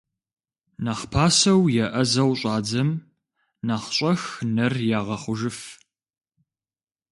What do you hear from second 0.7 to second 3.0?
Нэхъ пасэу еӀэзэу щӀадзэм,